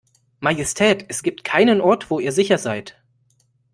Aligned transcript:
Majestät, 0.39 1.05
es 1.09 1.21
gibt 1.21 1.43
keinen 1.43 1.79
Ort, 1.79 2.09
wo 2.09 2.17
ihr 2.17 2.23
hier 2.23 2.31
sicher 2.31 2.57
seid. 2.57 2.99